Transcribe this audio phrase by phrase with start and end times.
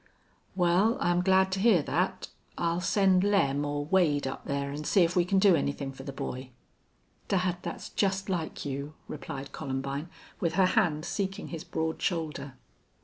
[0.55, 2.29] "Wal, I'm glad to hear thet.
[2.57, 6.03] I'll send Lem or Wade up thar an' see if we can do anythin' fer
[6.03, 6.49] the boy."
[7.27, 10.09] "Dad that's just like you," replied Columbine,
[10.39, 12.55] with her hand seeking his broad shoulder.